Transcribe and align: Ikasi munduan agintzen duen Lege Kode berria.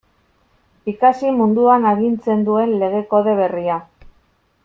Ikasi 0.91 1.33
munduan 1.41 1.85
agintzen 1.91 2.41
duen 2.49 2.73
Lege 2.85 3.05
Kode 3.13 3.39
berria. 3.43 3.79